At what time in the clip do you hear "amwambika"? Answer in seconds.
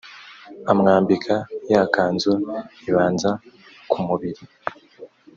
0.71-1.35